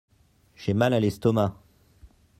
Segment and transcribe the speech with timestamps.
[0.55, 1.55] J'ai mal à l'estomac.